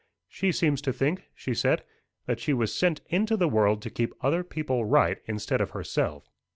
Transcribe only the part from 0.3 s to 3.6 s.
seems to think," she said, "that she was sent into the